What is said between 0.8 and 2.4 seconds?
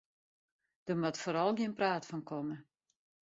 Der moat foaral gjin praat fan